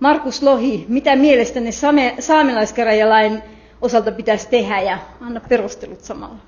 Markus 0.00 0.42
Lohi, 0.42 0.86
mitä 0.88 1.16
mielestäni 1.16 1.70
saamelaiskäräjälain 2.18 3.42
osalta 3.80 4.12
pitäisi 4.12 4.48
tehdä 4.48 4.80
ja 4.80 4.98
anna 5.20 5.40
perustelut 5.40 6.00
samalla? 6.00 6.38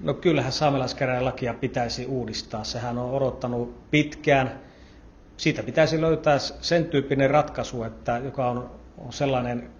No 0.00 0.14
kyllähän 0.14 0.52
saamelaiskäräjälakia 0.52 1.54
pitäisi 1.54 2.06
uudistaa. 2.06 2.64
Sehän 2.64 2.98
on 2.98 3.10
odottanut 3.10 3.90
pitkään. 3.90 4.60
Siitä 5.36 5.62
pitäisi 5.62 6.00
löytää 6.00 6.38
sen 6.38 6.84
tyyppinen 6.84 7.30
ratkaisu, 7.30 7.82
että, 7.82 8.20
joka 8.24 8.50
on, 8.50 8.70
on 8.98 9.12
sellainen, 9.12 9.70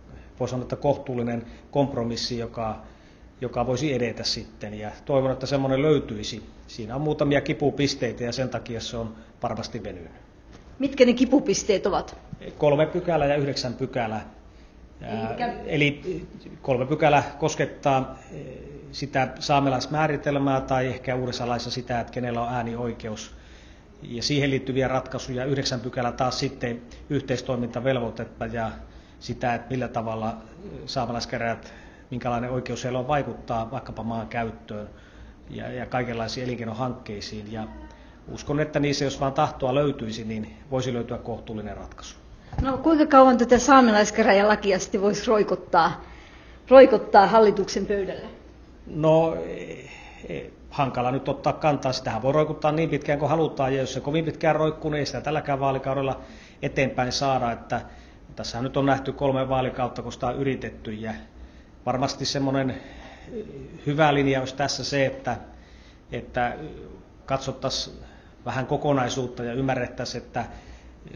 voi 0.41 0.49
sanoa, 0.49 0.63
että 0.63 0.77
kohtuullinen 0.77 1.47
kompromissi, 1.71 2.39
joka, 2.39 2.83
joka 3.41 3.67
voisi 3.67 3.93
edetä 3.93 4.25
sitten. 4.25 4.75
Ja 4.75 4.91
toivon, 5.05 5.31
että 5.33 5.47
semmoinen 5.47 5.83
löytyisi. 5.83 6.43
Siinä 6.67 6.95
on 6.95 7.01
muutamia 7.01 7.41
kipupisteitä 7.41 8.25
ja 8.25 8.33
sen 8.33 8.49
takia 8.49 8.81
se 8.81 8.97
on 8.97 9.15
varmasti 9.43 9.83
venynyt. 9.85 10.13
Mitkä 10.79 11.05
ne 11.05 11.13
kipupisteet 11.13 11.87
ovat? 11.87 12.17
Kolme 12.59 12.87
pykälää 12.87 13.29
ja 13.29 13.37
yhdeksän 13.37 13.75
pykälää. 13.75 14.25
Eli 15.67 16.27
kolme 16.63 16.87
pykälä 16.87 17.23
koskettaa 17.39 18.19
sitä 18.93 19.29
saamelaismääritelmää 19.41 20.61
tai 20.61 20.87
ehkä 20.87 21.15
uudessa 21.15 21.49
laissa 21.49 21.71
sitä, 21.71 22.01
että 22.01 22.13
kenellä 22.13 22.43
on 22.43 22.55
äänioikeus 22.55 23.35
ja 24.03 24.23
siihen 24.23 24.51
liittyviä 24.51 24.89
ratkaisuja. 24.89 25.45
Yhdeksän 25.45 25.81
pykälä 25.81 26.13
taas 26.13 26.39
sitten 26.39 26.83
yhteistoimintavelvoitetta 27.11 28.47
ja 28.47 28.71
sitä, 29.21 29.55
että 29.55 29.71
millä 29.71 29.89
tavalla 29.89 30.37
saamelaiskäräjät, 30.87 31.73
minkälainen 32.11 32.51
oikeus 32.51 32.85
heillä 32.85 32.99
on 32.99 33.09
vaikuttaa 33.09 33.71
vaikkapa 33.71 34.03
maan 34.03 34.29
käyttöön 34.29 34.89
ja, 35.51 35.73
ja 35.73 35.87
kaikenlaisiin 35.87 36.45
elinkeinohankkeisiin. 36.45 37.53
Ja 37.53 37.69
uskon, 38.33 38.61
että 38.61 38.81
niissä, 38.81 39.05
jos 39.05 39.21
vaan 39.21 39.33
tahtoa 39.33 39.75
löytyisi, 39.75 40.25
niin 40.25 40.57
voisi 40.71 40.93
löytyä 40.93 41.19
kohtuullinen 41.19 41.77
ratkaisu. 41.77 42.17
No 42.63 42.79
kuinka 42.79 43.07
kauan 43.07 43.39
tätä 43.39 43.59
saamelaiskäräjälakia 43.59 44.79
sitten 44.79 45.01
voisi 45.01 45.27
roikottaa, 45.27 46.05
roikottaa 46.69 47.27
hallituksen 47.27 47.87
pöydälle? 47.87 48.27
No 48.87 49.37
eh, 50.29 50.51
hankala 50.71 51.11
nyt 51.11 51.29
ottaa 51.29 51.53
kantaa. 51.53 51.93
Sitähän 51.93 52.23
voi 52.23 52.33
roikuttaa 52.33 52.73
niin 52.73 52.91
pitkään 52.91 53.19
kuin 53.19 53.29
halutaan, 53.29 53.75
ja 53.75 53.81
jos 53.81 53.93
se 53.93 54.01
kovin 54.01 54.25
pitkään 54.25 54.57
roikkuu, 54.57 54.91
niin 54.91 54.99
ei 54.99 55.07
sitä 55.07 55.21
tälläkään 55.21 55.61
vaalikaudella 55.61 56.21
eteenpäin 56.63 57.13
saada. 57.13 57.53
Että 57.53 57.81
tässä 58.37 58.63
nyt 58.63 58.77
on 58.77 58.87
nähty 58.87 59.13
kolme 59.13 59.49
vaalikautta, 59.49 60.03
kun 60.03 60.13
sitä 60.13 60.27
on 60.27 60.37
yritetty, 60.37 60.93
ja 60.93 61.13
varmasti 61.87 62.25
semmoinen 62.25 62.71
eh, 62.71 62.77
hyvä 63.87 64.15
linja 64.15 64.41
olisi 64.41 64.57
tässä 64.57 64.85
se, 64.85 65.07
että, 65.07 65.37
että 66.13 66.57
katsottaisiin 67.27 67.97
vähän 68.47 68.67
kokonaisuutta 68.67 69.45
ja 69.45 69.53
ymmärrettäisiin, 69.53 70.25
että 70.25 70.45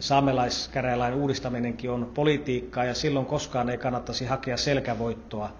saamelaiskäräjälain 0.01 1.15
uudistaminenkin 1.15 1.91
on 1.91 2.11
politiikkaa 2.15 2.85
ja 2.85 2.95
silloin 2.95 3.27
koskaan 3.27 3.71
ei 3.71 3.79
kannattaisi 3.79 4.25
hakea 4.25 4.57
selkävoittoa, 4.57 5.53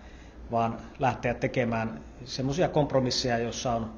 vaan 0.51 0.79
lähteä 0.99 1.35
tekemään 1.35 2.01
semmoisia 2.25 2.69
kompromisseja, 2.69 3.39
joissa 3.39 3.73
on 3.73 3.91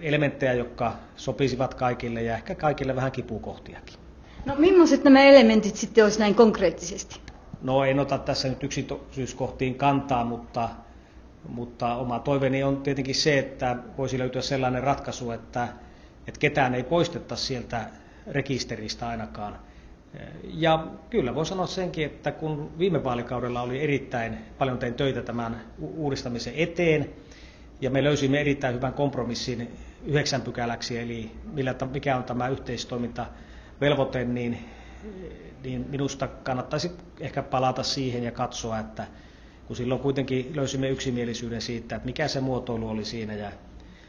elementtejä, 0.00 0.52
jotka 0.52 0.92
sopisivat 1.16 1.74
kaikille 1.74 2.22
ja 2.22 2.34
ehkä 2.34 2.54
kaikille 2.54 2.96
vähän 2.96 3.12
kipukohtiakin. 3.12 3.94
No 4.46 4.54
millaiset 4.58 5.04
nämä 5.04 5.22
elementit 5.22 5.76
sitten 5.76 6.04
olisi 6.04 6.18
näin 6.18 6.34
konkreettisesti? 6.34 7.20
No 7.62 7.84
en 7.84 7.98
ota 7.98 8.18
tässä 8.18 8.48
nyt 8.48 8.64
yksityiskohtiin 8.64 9.74
kantaa, 9.74 10.24
mutta, 10.24 10.68
mutta 11.48 11.94
oma 11.94 12.18
toiveeni 12.18 12.62
on 12.62 12.76
tietenkin 12.76 13.14
se, 13.14 13.38
että 13.38 13.76
voisi 13.98 14.18
löytyä 14.18 14.42
sellainen 14.42 14.82
ratkaisu, 14.82 15.30
että, 15.30 15.68
että 16.26 16.40
ketään 16.40 16.74
ei 16.74 16.82
poisteta 16.82 17.36
sieltä 17.36 17.86
rekisteristä 18.26 19.08
ainakaan. 19.08 19.58
Ja 20.44 20.86
kyllä 21.10 21.34
voi 21.34 21.46
sanoa 21.46 21.66
senkin, 21.66 22.06
että 22.06 22.32
kun 22.32 22.78
viime 22.78 23.04
vaalikaudella 23.04 23.62
oli 23.62 23.80
erittäin 23.80 24.38
paljon 24.58 24.78
tein 24.78 24.94
töitä 24.94 25.22
tämän 25.22 25.60
uudistamisen 25.80 26.54
eteen, 26.56 27.10
ja 27.80 27.90
me 27.90 28.04
löysimme 28.04 28.40
erittäin 28.40 28.74
hyvän 28.74 28.92
kompromissin 28.92 29.70
yhdeksän 30.04 30.42
pykäläksi, 30.42 30.98
eli 30.98 31.30
millä, 31.52 31.74
mikä 31.92 32.16
on 32.16 32.24
tämä 32.24 32.48
yhteistoimintavelvoite, 32.48 34.24
niin, 34.24 34.58
niin 35.62 35.86
minusta 35.90 36.28
kannattaisi 36.28 36.92
ehkä 37.20 37.42
palata 37.42 37.82
siihen 37.82 38.24
ja 38.24 38.32
katsoa, 38.32 38.78
että 38.78 39.06
kun 39.66 39.76
silloin 39.76 40.00
kuitenkin 40.00 40.56
löysimme 40.56 40.88
yksimielisyyden 40.88 41.62
siitä, 41.62 41.96
että 41.96 42.06
mikä 42.06 42.28
se 42.28 42.40
muotoilu 42.40 42.88
oli 42.88 43.04
siinä, 43.04 43.34
ja 43.34 43.52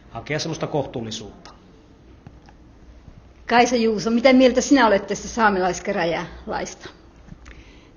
hakea 0.10 0.40
sellaista 0.40 0.68
kohtuullisuutta. 0.68 1.63
Kaisa 3.50 3.76
Juuso, 3.76 4.12
mitä 4.12 4.34
mieltä 4.34 4.62
sinä 4.62 4.88
olet 4.88 5.08
tästä 5.08 5.28
saamelaiskäräjälaista? 5.28 6.90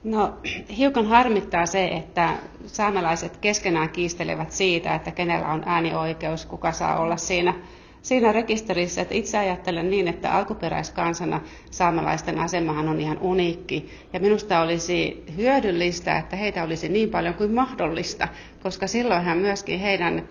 No 0.04 0.38
hiukan 0.76 1.06
harmittaa 1.06 1.66
se, 1.66 1.84
että 1.84 2.34
saamelaiset 2.66 3.36
keskenään 3.36 3.88
kiistelevät 3.90 4.52
siitä, 4.52 4.94
että 4.94 5.10
kenellä 5.10 5.48
on 5.48 5.62
äänioikeus, 5.66 6.46
kuka 6.46 6.72
saa 6.72 6.98
olla 7.00 7.16
siinä, 7.16 7.54
siinä 8.02 8.32
rekisterissä. 8.32 9.00
Että 9.02 9.14
itse 9.14 9.38
ajattelen 9.38 9.90
niin, 9.90 10.08
että 10.08 10.32
alkuperäiskansana 10.32 11.40
saamelaisten 11.70 12.38
asemahan 12.38 12.88
on 12.88 13.00
ihan 13.00 13.18
uniikki. 13.20 13.90
Ja 14.12 14.20
minusta 14.20 14.60
olisi 14.60 15.24
hyödyllistä, 15.36 16.18
että 16.18 16.36
heitä 16.36 16.62
olisi 16.64 16.88
niin 16.88 17.10
paljon 17.10 17.34
kuin 17.34 17.54
mahdollista, 17.54 18.28
koska 18.62 18.86
silloinhan 18.86 19.38
myöskin 19.38 19.80
heidän 19.80 20.28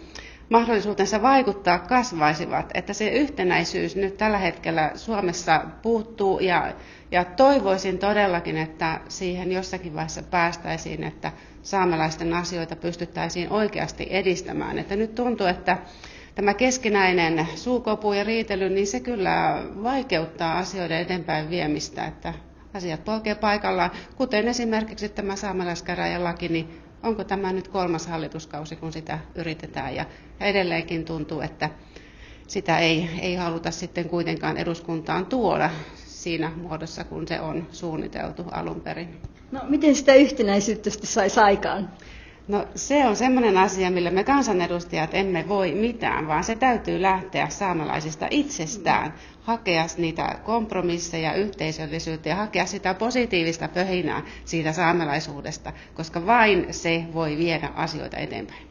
mahdollisuutensa 0.50 1.22
vaikuttaa 1.22 1.80
kasvaisivat, 1.80 2.72
että 2.74 2.94
se 2.94 3.10
yhtenäisyys 3.10 3.96
nyt 3.96 4.18
tällä 4.18 4.38
hetkellä 4.38 4.92
Suomessa 4.96 5.62
puuttuu 5.82 6.40
ja, 6.40 6.74
ja 7.12 7.26
toivoisin 7.26 7.98
todellakin, 8.00 8.58
että 8.58 9.00
siihen 9.08 9.52
jossakin 9.52 9.94
vaiheessa 9.94 10.24
päästäisiin, 10.24 11.04
että 11.04 11.32
saamelaisten 11.64 12.34
asioita 12.34 12.76
pystyttäisiin 12.76 13.50
oikeasti 13.50 14.08
edistämään. 14.10 14.80
Että 14.80 14.96
nyt 14.96 15.16
tuntuu, 15.16 15.48
että 15.48 15.78
tämä 16.36 16.54
keskinäinen 16.54 17.48
suukopu 17.56 18.14
ja 18.14 18.24
riitely, 18.24 18.70
niin 18.70 18.88
se 18.88 19.00
kyllä 19.00 19.64
vaikeuttaa 19.84 20.58
asioiden 20.58 21.02
eteenpäin 21.02 21.50
viemistä, 21.50 22.06
että 22.06 22.34
asiat 22.74 23.06
polkee 23.06 23.36
paikallaan, 23.36 23.92
kuten 24.16 24.48
esimerkiksi 24.48 25.10
tämä 25.10 25.36
saamelaiskäräjälaki, 25.36 26.48
niin 26.48 26.85
onko 27.06 27.24
tämä 27.24 27.54
nyt 27.54 27.68
kolmas 27.68 28.08
hallituskausi, 28.08 28.76
kun 28.76 28.94
sitä 28.94 29.20
yritetään. 29.36 29.96
Ja, 29.96 30.06
edelleenkin 30.40 31.06
tuntuu, 31.06 31.42
että 31.42 31.70
sitä 32.48 32.80
ei, 32.80 33.10
ei 33.22 33.36
haluta 33.36 33.72
sitten 33.72 34.10
kuitenkaan 34.10 34.58
eduskuntaan 34.58 35.26
tuoda 35.26 35.70
siinä 35.96 36.52
muodossa, 36.56 37.04
kun 37.04 37.28
se 37.28 37.40
on 37.40 37.68
suunniteltu 37.72 38.44
alun 38.52 38.82
perin. 38.82 39.22
No, 39.52 39.60
miten 39.70 39.96
sitä 39.96 40.14
yhtenäisyyttä 40.14 40.90
saisi 41.04 41.40
aikaan? 41.40 41.90
No 42.48 42.66
se 42.76 43.06
on 43.08 43.16
semmoinen 43.16 43.58
asia, 43.58 43.92
millä 43.92 44.12
me 44.12 44.24
kansanedustajat 44.24 45.14
emme 45.14 45.46
voi 45.48 45.72
mitään, 45.72 46.28
vaan 46.28 46.44
se 46.44 46.56
täytyy 46.56 47.02
lähteä 47.02 47.50
saamelaisista 47.50 48.28
itsestään, 48.32 49.14
hakea 49.42 49.86
niitä 49.98 50.40
kompromisseja, 50.44 51.34
yhteisöllisyyttä 51.34 52.30
ja 52.30 52.36
hakea 52.36 52.66
sitä 52.66 52.94
positiivista 52.94 53.68
pöhinää 53.68 54.22
siitä 54.46 54.74
saamelaisuudesta, 54.74 55.74
koska 55.94 56.26
vain 56.26 56.68
se 56.74 57.04
voi 57.14 57.38
viedä 57.38 57.70
asioita 57.76 58.18
eteenpäin. 58.18 58.68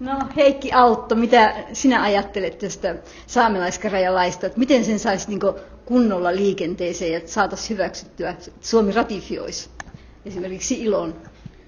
No 0.00 0.18
Heikki 0.36 0.72
Autto, 0.72 1.14
mitä 1.14 1.54
sinä 1.72 2.02
ajattelet 2.02 2.58
tästä 2.58 2.94
saamelaiskäräjälaista, 3.26 4.46
että 4.46 4.58
miten 4.58 4.84
sen 4.84 4.98
saisi 4.98 5.28
niin 5.28 5.40
kunnolla 5.84 6.34
liikenteeseen 6.36 7.12
ja 7.12 7.20
saataisiin 7.26 7.78
hyväksyttyä, 7.78 8.30
että 8.30 8.50
Suomi 8.60 8.92
ratifioisi 8.92 9.70
esimerkiksi 10.26 10.82
ilon 10.82 11.14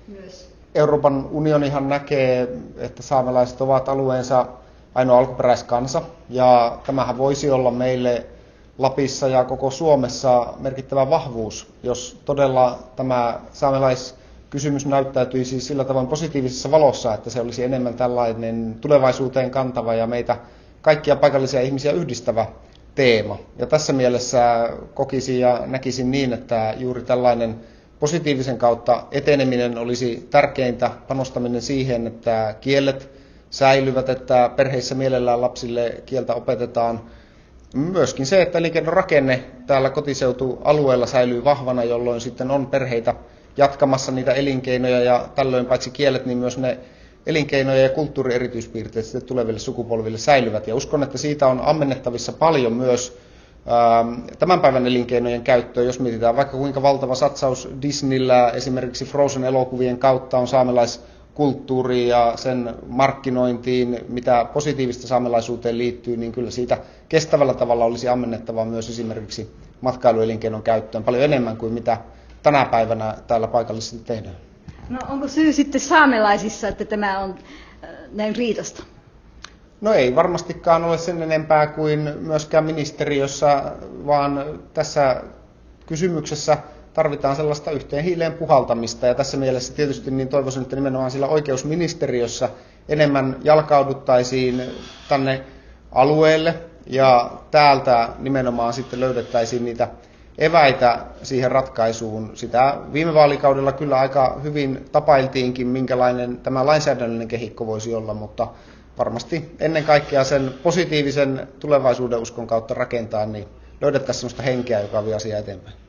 myös? 0.07 0.56
Euroopan 0.77 1.29
unionihan 1.31 1.89
näkee, 1.89 2.49
että 2.77 3.03
saamelaiset 3.03 3.61
ovat 3.61 3.89
alueensa 3.89 4.47
ainoa 4.95 5.19
alkuperäiskansa, 5.19 6.03
ja 6.31 6.79
tämähän 6.87 7.19
voisi 7.19 7.51
olla 7.51 7.71
meille 7.71 8.27
Lapissa 8.79 9.29
ja 9.29 9.45
koko 9.45 9.71
Suomessa 9.71 10.55
merkittävä 10.59 11.11
vahvuus, 11.11 11.73
jos 11.83 12.21
todella 12.25 12.79
tämä 12.97 13.41
saamelaiskysymys 13.53 14.87
näyttäytyisi 14.87 15.61
sillä 15.61 15.85
tavoin 15.85 16.07
positiivisessa 16.07 16.71
valossa, 16.71 17.15
että 17.15 17.31
se 17.31 17.41
olisi 17.41 17.65
enemmän 17.65 17.95
tällainen 17.95 18.77
tulevaisuuteen 18.81 19.51
kantava 19.51 19.95
ja 19.95 20.07
meitä 20.07 20.37
kaikkia 20.83 21.17
paikallisia 21.17 21.61
ihmisiä 21.61 21.93
yhdistävä 21.93 22.47
teema. 22.95 23.39
Ja 23.59 23.67
tässä 23.67 23.93
mielessä 23.93 24.71
kokisin 24.95 25.41
ja 25.41 25.63
näkisin 25.67 26.11
niin, 26.11 26.33
että 26.33 26.75
juuri 26.79 27.03
tällainen 27.03 27.57
positiivisen 28.01 28.59
kautta 28.59 29.05
eteneminen 29.11 29.79
olisi 29.79 30.27
tärkeintä, 30.31 30.91
panostaminen 31.09 31.63
siihen, 31.63 32.07
että 32.07 32.55
kielet 32.61 33.11
säilyvät, 33.51 34.09
että 34.09 34.51
perheissä 34.57 34.95
mielellään 34.95 35.41
lapsille 35.41 36.03
kieltä 36.07 36.35
opetetaan. 36.35 37.01
Myöskin 37.75 38.27
se, 38.27 38.43
että 38.43 38.59
elinkeinorakenne 38.59 39.45
täällä 39.67 39.91
kotiseutualueella 39.91 41.07
säilyy 41.07 41.45
vahvana, 41.45 41.85
jolloin 41.85 42.21
sitten 42.21 42.51
on 42.51 42.67
perheitä 42.67 43.15
jatkamassa 43.57 44.13
niitä 44.13 44.33
elinkeinoja 44.33 45.01
ja 45.01 45.29
tällöin 45.35 45.67
paitsi 45.67 45.91
kielet, 45.91 46.27
niin 46.27 46.39
myös 46.39 46.59
ne 46.59 46.79
elinkeinoja 47.27 47.83
ja 47.83 47.89
kulttuurierityispiirteet 47.89 49.05
sitten 49.05 49.23
tuleville 49.23 49.59
sukupolville 49.59 50.19
säilyvät. 50.19 50.67
Ja 50.67 50.75
uskon, 50.75 51.03
että 51.03 51.19
siitä 51.19 51.47
on 51.47 51.61
ammennettavissa 51.61 52.33
paljon 52.33 52.73
myös 52.73 53.19
tämän 54.39 54.61
päivän 54.61 54.87
elinkeinojen 54.87 55.43
käyttöön, 55.43 55.87
jos 55.87 56.01
mietitään 56.01 56.37
vaikka 56.37 56.57
kuinka 56.57 56.83
valtava 56.83 57.15
satsaus 57.15 57.69
Disneyllä 57.83 58.51
esimerkiksi 58.51 59.05
Frozen-elokuvien 59.05 59.99
kautta 59.99 60.39
on 60.39 60.49
saamelaiskulttuuriin 60.49 62.09
ja 62.09 62.33
sen 62.37 62.75
markkinointiin, 62.87 63.99
mitä 64.09 64.47
positiivista 64.53 65.07
saamelaisuuteen 65.07 65.79
liittyy, 65.79 66.17
niin 66.17 66.33
kyllä 66.33 66.51
siitä 66.51 66.79
kestävällä 67.09 67.55
tavalla 67.55 67.85
olisi 67.85 68.09
ammennettava 68.09 68.65
myös 68.65 68.89
esimerkiksi 68.89 69.55
matkailuelinkeinon 69.81 70.63
käyttöön 70.63 71.05
paljon 71.05 71.23
enemmän 71.25 71.57
kuin 71.57 71.73
mitä 71.73 71.99
tänä 72.43 72.65
päivänä 72.65 73.15
täällä 73.27 73.49
paikallisesti 73.49 74.05
tehdään. 74.05 74.37
No 74.89 74.99
onko 75.09 75.29
syy 75.29 75.53
sitten 75.53 75.81
saamelaisissa, 75.81 76.69
että 76.69 76.85
tämä 76.85 77.19
on 77.19 77.35
näin 78.13 78.37
riitosta? 78.37 78.83
No 79.81 79.93
ei 79.93 80.15
varmastikaan 80.15 80.85
ole 80.85 80.99
sen 80.99 81.23
enempää 81.23 81.67
kuin 81.67 82.15
myöskään 82.21 82.65
ministeriössä, 82.65 83.63
vaan 84.07 84.61
tässä 84.75 85.23
kysymyksessä 85.87 86.59
tarvitaan 86.95 87.37
sellaista 87.37 87.71
yhteen 87.71 88.05
hiileen 88.05 88.33
puhaltamista. 88.33 89.07
Ja 89.07 89.15
tässä 89.15 89.37
mielessä 89.37 89.75
tietysti 89.75 90.11
niin 90.11 90.29
toivoisin, 90.29 90.63
että 90.63 90.77
nimenomaan 90.77 91.11
sillä 91.11 91.27
oikeusministeriössä 91.27 92.49
enemmän 92.89 93.37
jalkauduttaisiin 93.45 94.63
tänne 95.09 95.45
alueelle 95.93 96.55
ja 96.87 97.31
täältä 97.51 98.09
nimenomaan 98.19 98.73
sitten 98.73 99.01
löydettäisiin 99.01 99.65
niitä 99.65 99.89
eväitä 100.39 100.99
siihen 101.23 101.53
ratkaisuun. 101.53 102.31
Sitä 102.35 102.77
viime 102.93 103.15
vaalikaudella 103.15 103.73
kyllä 103.73 103.99
aika 103.99 104.41
hyvin 104.43 104.85
tapailtiinkin, 104.93 105.67
minkälainen 105.67 106.37
tämä 106.37 106.67
lainsäädännöllinen 106.67 107.29
kehikko 107.29 107.67
voisi 107.67 107.95
olla, 107.95 108.15
mutta 108.15 108.49
varmasti 108.99 109.57
ennen 109.61 109.85
kaikkea 109.85 110.25
sen 110.25 110.55
positiivisen 110.63 111.49
tulevaisuuden 111.61 112.19
uskon 112.19 112.47
kautta 112.47 112.75
rakentaa, 112.75 113.27
niin 113.27 113.49
löydettäisiin 113.81 114.21
sellaista 114.21 114.43
henkeä, 114.43 114.81
joka 114.81 115.05
vie 115.05 115.15
asiaa 115.15 115.39
eteenpäin. 115.39 115.86